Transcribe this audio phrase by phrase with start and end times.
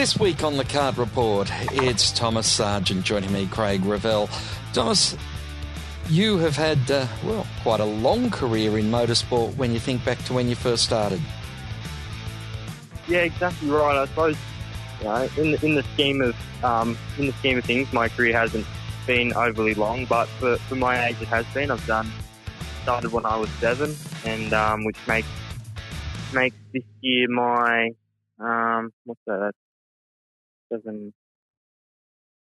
[0.00, 4.30] This week on the Kart Report, it's Thomas Sargent joining me, Craig Revell.
[4.72, 5.14] Thomas,
[6.08, 10.16] you have had, uh, well, quite a long career in motorsport when you think back
[10.24, 11.20] to when you first started.
[13.08, 13.94] Yeah, exactly right.
[13.94, 14.38] I suppose
[15.00, 18.08] you know, in the, in the scheme of um, in the scheme of things, my
[18.08, 18.64] career hasn't
[19.06, 21.70] been overly long, but for, for my age, it has been.
[21.70, 22.10] I've done
[22.84, 23.94] started when I was seven,
[24.24, 25.28] and um, which makes
[26.32, 27.90] makes this year my
[28.38, 29.52] um, what's that?
[30.72, 31.12] Seven,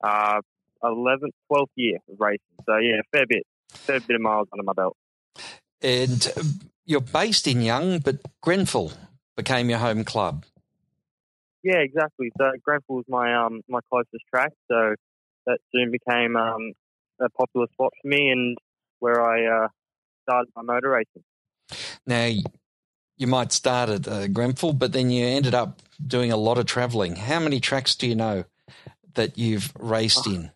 [0.02, 0.40] uh,
[0.82, 2.40] 11th, 12th year of racing.
[2.64, 4.96] So yeah, fair bit, fair bit of miles under my belt.
[5.82, 8.92] And you're based in Young, but Grenfell
[9.36, 10.44] became your home club.
[11.62, 12.30] Yeah, exactly.
[12.38, 14.94] So Grenfell was my um my closest track, so
[15.46, 16.72] that soon became um
[17.20, 18.56] a popular spot for me, and
[19.00, 19.68] where I uh,
[20.22, 21.24] started my motor racing.
[22.06, 22.30] Now,
[23.16, 26.66] you might start at uh, Grenfell, but then you ended up doing a lot of
[26.66, 27.16] travelling.
[27.16, 28.44] How many tracks do you know
[29.14, 30.50] that you've raced in?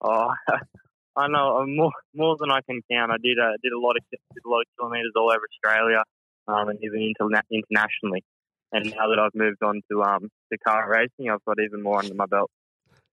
[0.00, 0.32] Oh,
[1.16, 3.12] I know uh, more more than I can count.
[3.12, 6.02] I did uh, did a lot of did a lot of kilometres all over Australia,
[6.48, 8.24] um, and even interna- internationally.
[8.72, 11.98] And now that I've moved on to um to car racing, I've got even more
[11.98, 12.50] under my belt.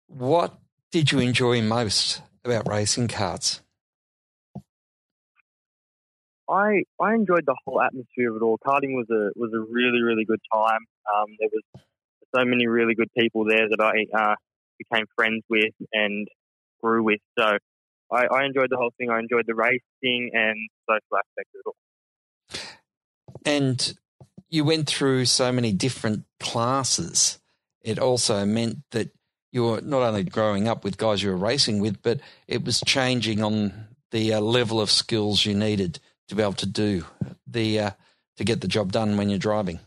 [0.07, 0.53] What
[0.91, 3.61] did you enjoy most about racing karts?
[6.49, 8.57] I I enjoyed the whole atmosphere of it all.
[8.65, 10.81] Karting was a was a really really good time.
[11.15, 11.83] Um, there was
[12.35, 14.35] so many really good people there that I uh,
[14.77, 16.27] became friends with and
[16.81, 17.19] grew with.
[17.37, 17.57] So
[18.11, 19.09] I, I enjoyed the whole thing.
[19.09, 20.55] I enjoyed the racing and
[20.89, 21.75] social aspects of it all.
[23.45, 23.93] And
[24.49, 27.39] you went through so many different classes.
[27.81, 29.11] It also meant that
[29.51, 32.81] you were not only growing up with guys you were racing with, but it was
[32.85, 37.05] changing on the uh, level of skills you needed to be able to do
[37.47, 37.91] the uh,
[38.37, 39.79] to get the job done when you're driving.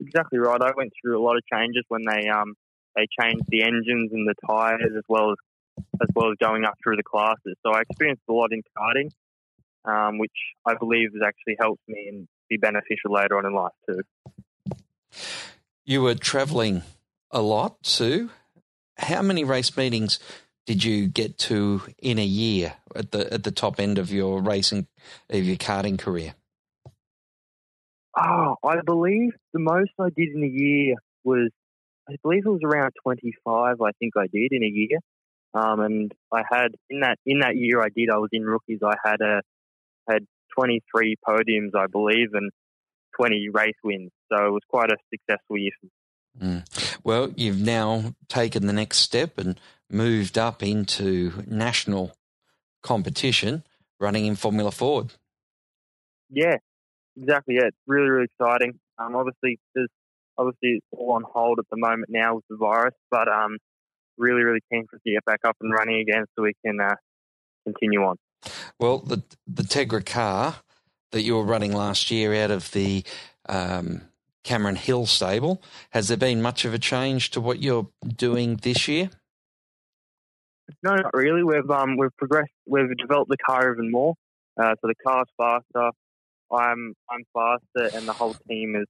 [0.00, 0.60] Exactly right.
[0.60, 2.54] I went through a lot of changes when they um
[2.96, 5.36] they changed the engines and the tires as well as
[6.02, 7.56] as well as going up through the classes.
[7.64, 9.10] So I experienced a lot in karting,
[9.84, 10.30] um, which
[10.66, 14.02] I believe has actually helped me and be beneficial later on in life too.
[15.84, 16.82] You were travelling
[17.30, 18.30] a lot too.
[18.98, 20.18] How many race meetings
[20.66, 24.40] did you get to in a year at the at the top end of your
[24.40, 24.86] racing
[25.30, 26.34] of your karting career?
[28.16, 31.50] Oh, I believe the most I did in a year was
[32.08, 33.80] I believe it was around twenty five.
[33.80, 34.98] I think I did in a year,
[35.54, 38.10] um, and I had in that in that year I did.
[38.10, 38.80] I was in rookies.
[38.84, 39.40] I had a
[40.08, 42.50] had twenty three podiums, I believe, and
[43.16, 44.10] twenty race wins.
[44.32, 45.72] So it was quite a successful year.
[46.40, 46.64] Mm.
[47.04, 49.60] Well, you've now taken the next step and
[49.92, 52.16] moved up into national
[52.82, 53.64] competition
[54.00, 55.12] running in Formula Ford.
[56.30, 56.56] Yeah,
[57.16, 57.56] exactly.
[57.56, 58.78] Yeah, it's really, really exciting.
[58.98, 59.90] Um, obviously, there's
[60.38, 63.58] obviously it's all on hold at the moment now with the virus, but um,
[64.16, 66.80] really, really keen for us to get back up and running again so we can
[66.80, 66.94] uh,
[67.64, 68.16] continue on.
[68.78, 70.56] Well, the the Tegra car
[71.12, 73.04] that you were running last year out of the
[73.48, 74.02] um,
[74.42, 78.88] Cameron Hill stable, has there been much of a change to what you're doing this
[78.88, 79.10] year?
[80.82, 81.42] No, not really.
[81.42, 82.52] We've um we've progressed.
[82.66, 84.14] We've developed the car even more.
[84.60, 85.90] Uh, so the car's faster.
[86.50, 88.86] I'm I'm faster, and the whole team has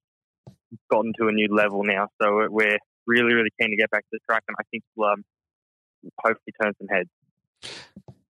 [0.91, 2.09] gotten to a new level now.
[2.21, 5.11] So we're really really keen to get back to the track, and I think we'll
[5.11, 5.25] um,
[6.19, 7.11] hopefully turn some heads.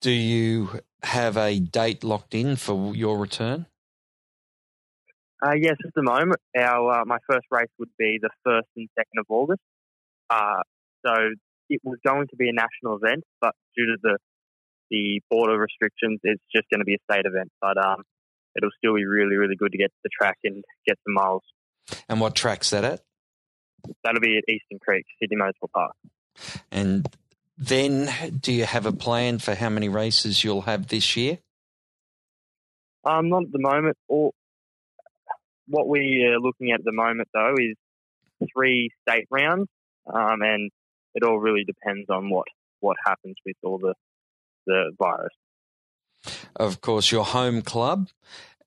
[0.01, 3.67] Do you have a date locked in for your return?
[5.45, 8.89] Uh, yes, at the moment, our uh, my first race would be the first and
[8.97, 9.61] second of August.
[10.29, 10.63] Uh,
[11.05, 11.13] so
[11.71, 14.19] it was going to be a national event, but due to the
[14.91, 17.51] the border restrictions, it's just going to be a state event.
[17.61, 18.03] But um,
[18.57, 21.43] it'll still be really, really good to get to the track and get some miles.
[22.09, 23.01] And what track's that at?
[24.05, 25.93] That'll be at Eastern Creek, Sydney Motorsport Park.
[26.71, 27.09] And
[27.57, 28.11] then,
[28.41, 31.39] do you have a plan for how many races you'll have this year?
[33.05, 33.97] Um, not at the moment.
[34.09, 34.33] Or
[35.69, 37.77] what we are looking at at the moment, though, is
[38.55, 39.69] three state rounds,
[40.13, 40.71] um, and
[41.15, 42.47] it all really depends on what
[42.81, 43.95] what happens with all the
[44.67, 45.35] the virus.
[46.57, 48.09] Of course, your home club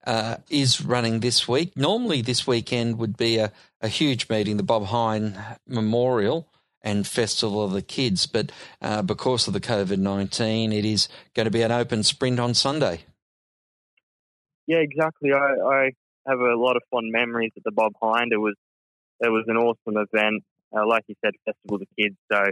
[0.06, 1.78] uh, is running this week.
[1.78, 3.52] Normally, this weekend would be a,
[3.82, 5.38] a huge meeting, the Bob Hine
[5.68, 6.48] Memorial
[6.82, 8.52] and Festival of the Kids, but
[8.82, 12.54] uh, because of the COVID nineteen, it is going to be an open sprint on
[12.54, 13.02] Sunday.
[14.66, 15.32] Yeah, exactly.
[15.34, 15.92] I, I
[16.28, 18.30] have a lot of fond memories at the Bob Hine.
[18.32, 18.56] It was
[19.20, 20.44] it was an awesome event
[20.76, 22.16] uh, like you said, festival to kids.
[22.32, 22.44] So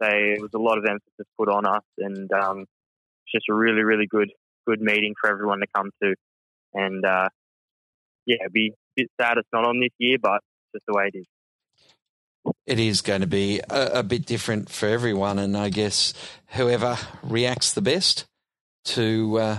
[0.00, 3.54] they, it was a lot of emphasis put on us, and um, it's just a
[3.54, 4.30] really, really good,
[4.66, 6.14] good meeting for everyone to come to.
[6.74, 7.28] And uh,
[8.26, 10.40] yeah, it'd be a bit sad it's not on this year, but
[10.74, 11.26] just the way it is.
[12.66, 16.12] It is going to be a, a bit different for everyone, and I guess
[16.48, 18.26] whoever reacts the best
[18.84, 19.58] to uh,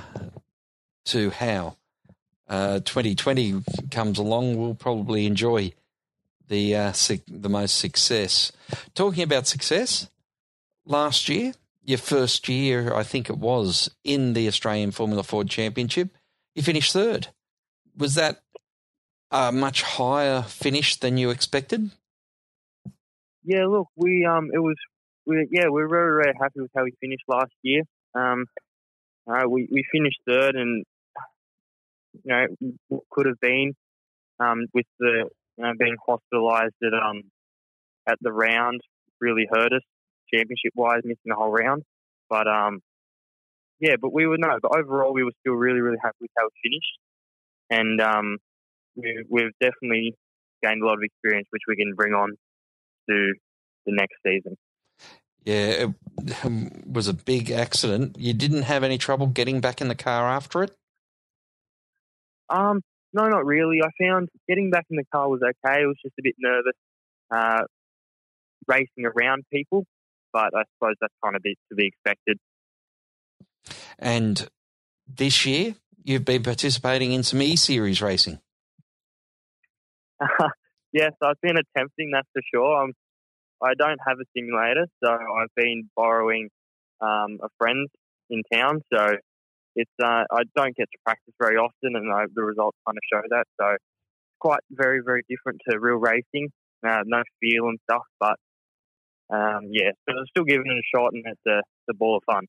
[1.06, 1.75] to how
[2.48, 5.74] uh, 2020 comes along will probably enjoy
[6.47, 6.94] the uh,
[7.27, 8.51] the most success.
[8.94, 10.09] Talking about success,
[10.85, 11.53] last year,
[11.83, 16.09] your first year, I think it was in the Australian Formula Ford Championship,
[16.55, 17.27] you finished third.
[17.95, 18.41] Was that
[19.31, 21.91] a much higher finish than you expected?
[23.43, 24.75] Yeah, look, we um, it was,
[25.25, 27.83] we yeah, we are very very happy with how we finished last year.
[28.13, 28.45] Um,
[29.25, 30.83] uh, we we finished third, and
[32.23, 32.47] you
[32.89, 33.73] know could have been
[34.39, 37.24] um, with the you know, being hospitalised at um
[38.07, 38.81] at the round
[39.19, 39.81] really hurt us
[40.33, 41.83] championship wise, missing the whole round.
[42.30, 42.81] But um,
[43.80, 46.45] yeah, but we were no, but overall we were still really really happy with how
[46.45, 47.00] we finished,
[47.69, 48.38] and um,
[48.95, 50.15] we, we've definitely
[50.63, 52.31] gained a lot of experience which we can bring on
[53.10, 53.33] to
[53.86, 54.57] the next season.
[55.45, 55.88] Yeah,
[56.44, 58.18] it was a big accident.
[58.19, 60.75] You didn't have any trouble getting back in the car after it?
[62.50, 62.81] Um,
[63.17, 63.81] no, not really.
[63.83, 65.81] I found getting back in the car was okay.
[65.81, 66.73] I was just a bit nervous
[67.31, 67.63] uh,
[68.67, 69.85] racing around people,
[70.31, 72.37] but I suppose that's kind of to be expected.
[73.97, 74.47] And
[75.07, 78.39] this year, you've been participating in some E Series racing.
[80.93, 82.83] yes, I've been attempting, that's for sure.
[82.83, 82.93] I'm,
[83.63, 86.49] I don't have a simulator, so I've been borrowing
[87.01, 87.87] um, a friend
[88.29, 88.81] in town.
[88.93, 89.15] So
[89.77, 93.03] it's uh, I don't get to practice very often, and I, the results kind of
[93.12, 93.45] show that.
[93.62, 93.83] So it's
[94.39, 96.50] quite very very different to real racing.
[96.85, 98.35] Uh, no feel and stuff, but
[99.29, 102.18] um, yeah, but I'm still giving it a shot, and it's a, it's a ball
[102.18, 102.45] of fun.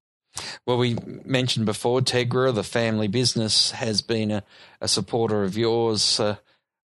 [0.66, 4.44] Well, we mentioned before Tegra, the family business, has been a,
[4.80, 6.36] a supporter of yours, uh,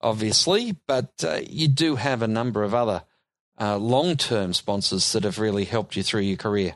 [0.02, 3.04] obviously, but uh, you do have a number of other
[3.60, 6.76] uh, long term sponsors that have really helped you through your career.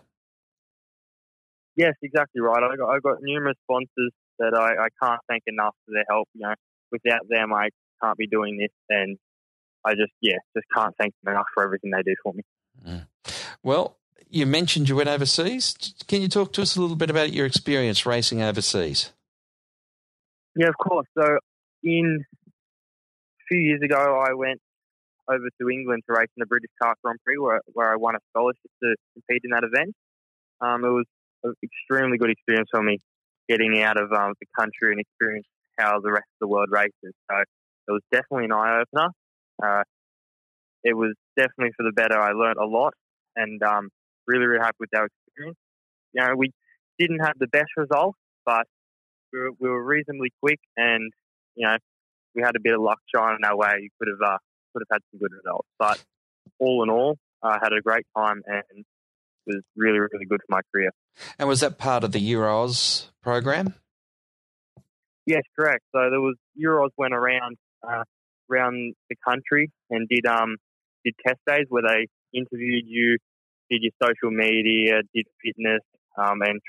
[1.77, 2.63] Yes, exactly right.
[2.63, 6.27] I got, I got numerous sponsors that I, I can't thank enough for their help.
[6.33, 6.55] You know,
[6.91, 7.69] without them, I
[8.03, 9.17] can't be doing this, and
[9.85, 12.43] I just yeah, just can't thank them enough for everything they do for me.
[12.85, 13.05] Mm.
[13.61, 13.97] Well,
[14.29, 15.93] you mentioned you went overseas.
[16.07, 19.13] Can you talk to us a little bit about your experience racing overseas?
[20.55, 21.07] Yeah, of course.
[21.15, 21.37] So,
[21.83, 24.59] in a few years ago, I went
[25.29, 28.15] over to England to race in the British Car Grand Prix, where, where I won
[28.15, 29.93] a scholarship to compete in that event.
[30.59, 31.05] Um, it was
[31.43, 32.99] an extremely good experience for me,
[33.49, 35.45] getting out of um, the country and experience
[35.77, 36.91] how the rest of the world races.
[37.03, 37.37] So
[37.87, 39.09] it was definitely an eye opener.
[39.63, 39.83] Uh,
[40.83, 42.19] it was definitely for the better.
[42.19, 42.93] I learned a lot,
[43.35, 43.89] and um,
[44.25, 45.57] really, really happy with our experience.
[46.13, 46.51] You know, we
[46.99, 48.65] didn't have the best results, but
[49.33, 51.11] we were, we were reasonably quick, and
[51.55, 51.77] you know,
[52.35, 53.79] we had a bit of luck shining our way.
[53.81, 54.37] You could have uh,
[54.73, 56.03] could have had some good results, but
[56.59, 58.85] all in all, I had a great time and
[59.47, 60.91] was really, really good for my career.
[61.39, 63.73] And was that part of the Euros program?
[65.25, 65.83] Yes, correct.
[65.93, 67.57] So there was Euros went around
[67.87, 68.03] uh,
[68.49, 70.57] around the country and did um
[71.03, 72.07] did test days where they
[72.37, 73.17] interviewed you,
[73.69, 75.81] did your social media, did fitness,
[76.17, 76.61] um, and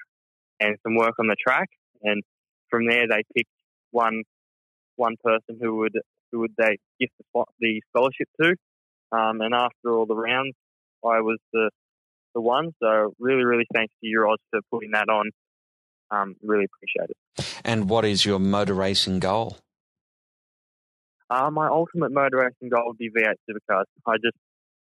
[0.60, 1.68] and some work on the track.
[2.02, 2.22] And
[2.70, 3.50] from there, they picked
[3.90, 4.24] one
[4.96, 5.98] one person who would
[6.32, 8.56] who would they give the, the scholarship to.
[9.10, 10.54] Um, and after all the rounds,
[11.04, 11.70] I was the
[12.34, 12.72] the one.
[12.82, 15.30] So really, really thanks to you, Oz, for putting that on.
[16.10, 17.60] Um, really appreciate it.
[17.64, 19.58] And what is your motor racing goal?
[21.30, 23.84] Uh, my ultimate motor racing goal would be V8 supercars.
[24.06, 24.36] I just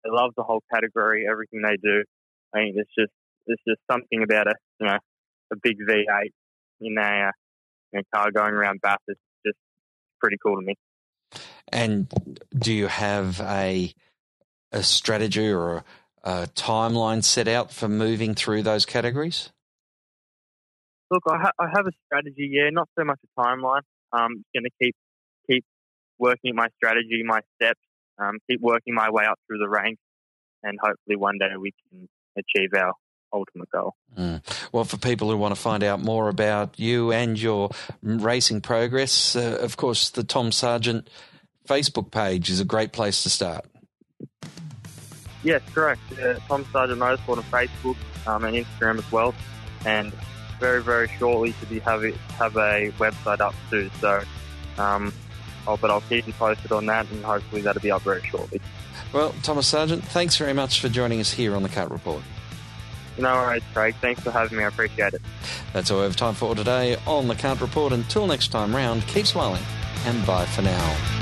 [0.06, 2.04] I love the whole category, everything they do.
[2.54, 3.12] I mean, it's just
[3.48, 4.98] it's just something about a you know
[5.52, 6.30] a big V8
[6.82, 7.32] in a, uh,
[7.94, 9.00] in a car going around Bath.
[9.08, 9.58] It's just
[10.20, 10.76] pretty cool to me.
[11.72, 12.08] And
[12.58, 13.94] do you have a
[14.72, 15.84] a strategy or a,
[16.26, 19.52] a timeline set out for moving through those categories?
[21.12, 22.50] Look, I, ha- I have a strategy.
[22.52, 23.82] Yeah, not so much a timeline.
[24.12, 24.96] I'm going to keep
[25.50, 25.64] keep
[26.18, 27.80] working my strategy, my steps,
[28.18, 30.02] um, keep working my way up through the ranks,
[30.64, 32.94] and hopefully one day we can achieve our
[33.32, 33.94] ultimate goal.
[34.18, 34.42] Mm.
[34.72, 37.70] Well, for people who want to find out more about you and your
[38.02, 41.10] racing progress, uh, of course, the Tom Sargent
[41.68, 43.66] Facebook page is a great place to start.
[45.46, 46.02] Yes, correct.
[46.20, 47.96] Uh, Tom Sargent Motorsport on Facebook
[48.28, 49.36] um, and Instagram as well,
[49.86, 50.12] and
[50.60, 53.92] very, very shortly to be have it, have a website up too.
[54.02, 54.22] So
[54.80, 55.14] um,
[55.66, 58.60] but I'll keep you posted on that, and hopefully that'll be up very shortly.
[59.14, 62.24] Well, Thomas Sargent, thanks very much for joining us here on the Kart Report.
[63.18, 63.96] No worries, Craig.
[64.02, 64.64] Thanks for having me.
[64.64, 65.22] I appreciate it.
[65.74, 67.94] That's all we have time for today on the Kart Report.
[67.94, 69.64] Until next time round, keep smiling
[70.06, 71.15] and bye for now.